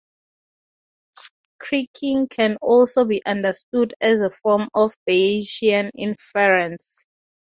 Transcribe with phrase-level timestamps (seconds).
[1.61, 7.05] Kriging can also be understood as a form of Bayesian inference.